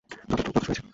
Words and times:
যথেষ্ট, 0.11 0.47
যথেষ্ট 0.47 0.67
হয়েছে! 0.67 0.81